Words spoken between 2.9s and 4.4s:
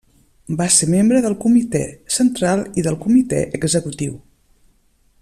Comitè Executiu.